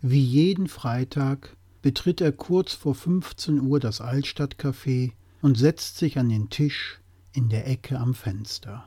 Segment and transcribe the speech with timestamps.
[0.00, 6.28] Wie jeden Freitag betritt er kurz vor 15 Uhr das Altstadtcafé und setzt sich an
[6.28, 7.00] den Tisch
[7.32, 8.86] in der Ecke am Fenster.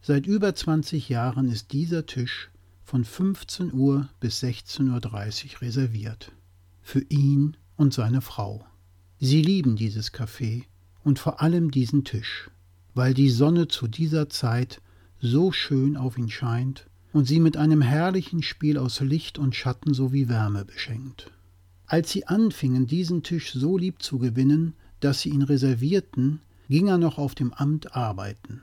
[0.00, 2.50] Seit über 20 Jahren ist dieser Tisch
[2.84, 6.32] von 15 Uhr bis 16.30 Uhr reserviert.
[6.80, 8.64] Für ihn und seine Frau.
[9.18, 10.64] Sie lieben dieses Café
[11.04, 12.50] und vor allem diesen Tisch,
[12.94, 14.80] weil die Sonne zu dieser Zeit
[15.20, 19.94] so schön auf ihn scheint und sie mit einem herrlichen Spiel aus Licht und Schatten
[19.94, 21.30] sowie Wärme beschenkt.
[21.86, 26.98] Als sie anfingen, diesen Tisch so lieb zu gewinnen, dass sie ihn reservierten, ging er
[26.98, 28.62] noch auf dem Amt arbeiten.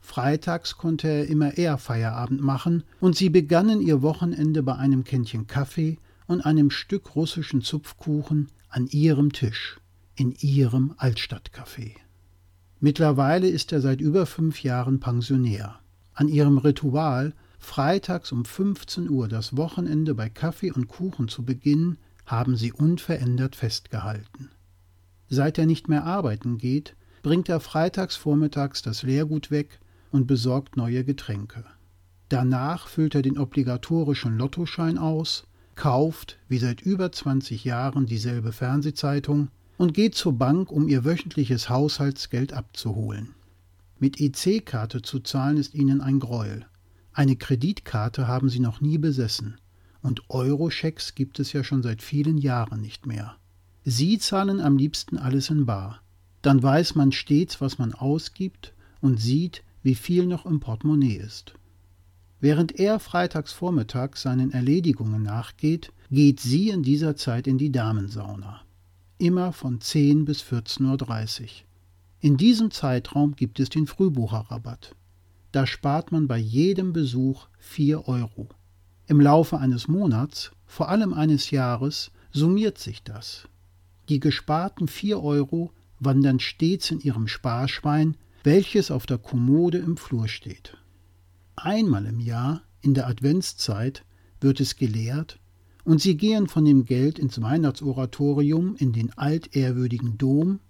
[0.00, 5.46] Freitags konnte er immer eher Feierabend machen, und sie begannen ihr Wochenende bei einem Kännchen
[5.46, 9.78] Kaffee und einem Stück russischen Zupfkuchen an ihrem Tisch,
[10.16, 11.92] in ihrem Altstadtcafé.
[12.80, 15.78] Mittlerweile ist er seit über fünf Jahren Pensionär.
[16.14, 21.96] An ihrem Ritual freitags um 15 Uhr das Wochenende bei Kaffee und Kuchen zu beginnen,
[22.26, 24.50] haben sie unverändert festgehalten.
[25.28, 29.78] Seit er nicht mehr arbeiten geht, bringt er freitags vormittags das Leergut weg
[30.10, 31.64] und besorgt neue Getränke.
[32.28, 35.44] Danach füllt er den obligatorischen Lottoschein aus,
[35.76, 41.68] kauft, wie seit über 20 Jahren, dieselbe Fernsehzeitung und geht zur Bank, um ihr wöchentliches
[41.68, 43.34] Haushaltsgeld abzuholen.
[43.98, 46.66] Mit EC-Karte zu zahlen ist ihnen ein Greuel.
[47.14, 49.56] Eine Kreditkarte haben sie noch nie besessen.
[50.00, 53.36] Und Euroschecks gibt es ja schon seit vielen Jahren nicht mehr.
[53.84, 56.00] Sie zahlen am liebsten alles in Bar.
[56.40, 61.54] Dann weiß man stets, was man ausgibt und sieht, wie viel noch im Portemonnaie ist.
[62.40, 68.62] Während er freitags vormittags seinen Erledigungen nachgeht, geht sie in dieser Zeit in die Damensauna.
[69.18, 71.48] Immer von 10 bis 14.30 Uhr.
[72.20, 74.96] In diesem Zeitraum gibt es den Frühbucherrabatt.
[75.52, 78.48] Da spart man bei jedem Besuch 4 Euro.
[79.06, 83.48] Im Laufe eines Monats, vor allem eines Jahres, summiert sich das.
[84.08, 85.70] Die gesparten 4 Euro
[86.00, 90.78] wandern stets in ihrem Sparschwein, welches auf der Kommode im Flur steht.
[91.54, 94.04] Einmal im Jahr, in der Adventszeit,
[94.40, 95.38] wird es gelehrt,
[95.84, 100.60] und sie gehen von dem Geld ins Weihnachtsoratorium in den altehrwürdigen Dom,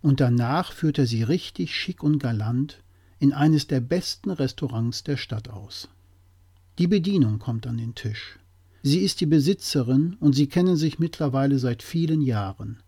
[0.00, 2.82] und danach führt er sie richtig schick und galant
[3.20, 5.88] in eines der besten Restaurants der Stadt aus.
[6.78, 8.38] Die Bedienung kommt an den Tisch.
[8.82, 12.82] Sie ist die Besitzerin und sie kennen sich mittlerweile seit vielen Jahren.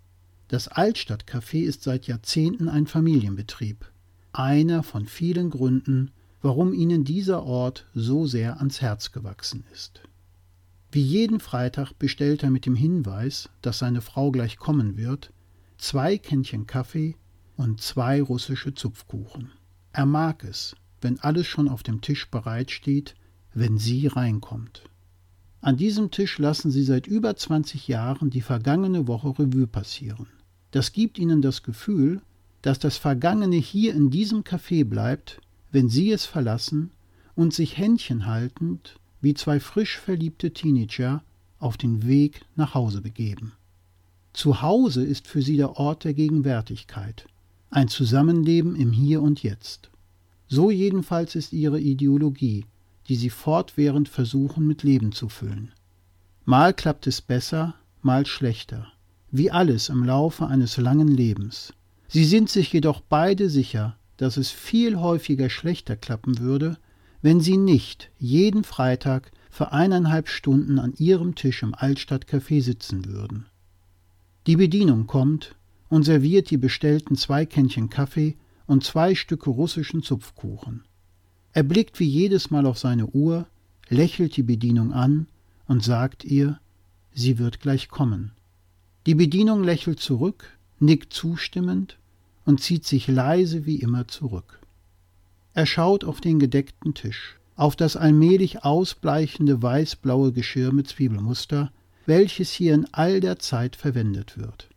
[0.48, 3.84] Das Altstadtcafé ist seit Jahrzehnten ein Familienbetrieb.
[4.32, 6.10] Einer von vielen Gründen,
[6.40, 10.00] warum ihnen dieser Ort so sehr ans Herz gewachsen ist.
[10.90, 15.32] Wie jeden Freitag bestellt er mit dem Hinweis, dass seine Frau gleich kommen wird,
[15.76, 17.16] zwei Kännchen Kaffee
[17.56, 19.52] und zwei russische Zupfkuchen.
[19.92, 23.14] Er mag es, wenn alles schon auf dem Tisch bereitsteht,
[23.54, 24.84] wenn sie reinkommt.
[25.60, 30.26] An diesem Tisch lassen sie seit über 20 Jahren die vergangene Woche Revue passieren.
[30.70, 32.22] Das gibt ihnen das Gefühl,
[32.62, 36.90] dass das Vergangene hier in diesem Café bleibt, wenn sie es verlassen
[37.34, 41.22] und sich Händchen haltend wie zwei frisch verliebte Teenager
[41.58, 43.52] auf den Weg nach Hause begeben.
[44.32, 47.26] Zu Hause ist für sie der Ort der Gegenwärtigkeit,
[47.72, 49.90] ein Zusammenleben im Hier und Jetzt.
[50.46, 52.66] So jedenfalls ist ihre Ideologie,
[53.08, 55.72] die sie fortwährend versuchen mit Leben zu füllen.
[56.44, 58.92] Mal klappt es besser, mal schlechter,
[59.30, 61.72] wie alles im Laufe eines langen Lebens.
[62.08, 66.76] Sie sind sich jedoch beide sicher, dass es viel häufiger schlechter klappen würde,
[67.22, 73.46] wenn sie nicht jeden Freitag für eineinhalb Stunden an ihrem Tisch im Altstadtcafé sitzen würden.
[74.46, 75.54] Die Bedienung kommt,
[75.92, 80.84] und serviert die bestellten zwei Kännchen Kaffee und zwei Stücke russischen Zupfkuchen.
[81.52, 83.46] Er blickt wie jedes Mal auf seine Uhr,
[83.90, 85.26] lächelt die Bedienung an
[85.68, 86.58] und sagt ihr,
[87.12, 88.32] sie wird gleich kommen.
[89.04, 91.98] Die Bedienung lächelt zurück, nickt zustimmend
[92.46, 94.60] und zieht sich leise wie immer zurück.
[95.52, 101.70] Er schaut auf den gedeckten Tisch, auf das allmählich ausbleichende weißblaue Geschirr mit Zwiebelmuster,
[102.06, 104.71] welches hier in all der Zeit verwendet wird.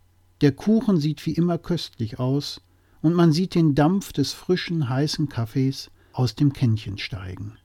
[0.46, 2.62] Der Kuchen sieht wie immer köstlich aus,
[3.02, 7.58] und man sieht den Dampf des frischen, heißen Kaffees aus dem Kännchen steigen.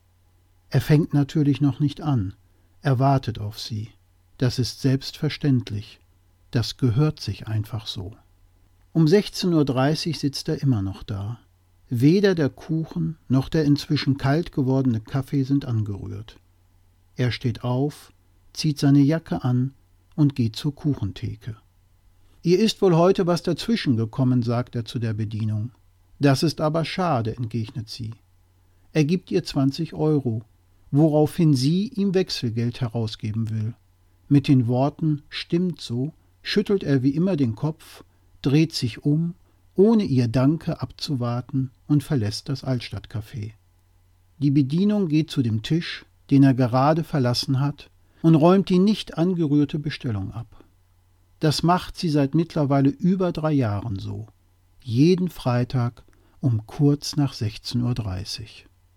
[0.71, 2.33] Er fängt natürlich noch nicht an,
[2.81, 3.91] er wartet auf sie.
[4.39, 5.99] Das ist selbstverständlich.
[6.49, 8.15] Das gehört sich einfach so.
[8.93, 11.37] Um 16.30 Uhr sitzt er immer noch da.
[11.87, 16.39] Weder der Kuchen noch der inzwischen kalt gewordene Kaffee sind angerührt.
[17.15, 18.11] Er steht auf,
[18.53, 19.75] zieht seine Jacke an
[20.15, 21.60] und geht zur Kuchentheke.
[22.43, 25.71] Ihr ist wohl heute was dazwischen gekommen, sagt er zu der Bedienung.
[26.19, 28.11] Das ist aber schade, entgegnet sie.
[28.93, 30.43] Er gibt ihr zwanzig Euro,
[30.89, 33.73] woraufhin sie ihm Wechselgeld herausgeben will.
[34.27, 38.03] Mit den Worten Stimmt so schüttelt er wie immer den Kopf,
[38.41, 39.35] dreht sich um,
[39.75, 43.51] ohne ihr Danke abzuwarten und verlässt das Altstadtcafé.
[44.39, 47.89] Die Bedienung geht zu dem Tisch, den er gerade verlassen hat,
[48.23, 50.60] und räumt die nicht angerührte Bestellung ab.
[51.41, 54.27] Das macht sie seit mittlerweile über drei Jahren so.
[54.83, 56.03] Jeden Freitag
[56.39, 58.70] um kurz nach 16.30 Uhr.